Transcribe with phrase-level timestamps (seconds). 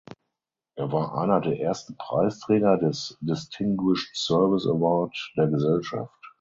[0.75, 6.11] Er war einer der ersten Preisträger des Distinguished Service Award der Gesellschaft.